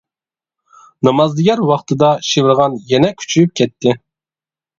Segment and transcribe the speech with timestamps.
[1.07, 3.97] نامازدىگەر ۋاقتىدا شىۋىرغان يەنە كۈچىيىپ كەتتى.